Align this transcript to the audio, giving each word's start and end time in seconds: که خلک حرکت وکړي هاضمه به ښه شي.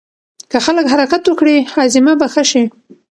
که 0.51 0.57
خلک 0.65 0.85
حرکت 0.93 1.21
وکړي 1.27 1.55
هاضمه 1.73 2.13
به 2.19 2.27
ښه 2.33 2.43
شي. 2.51 2.63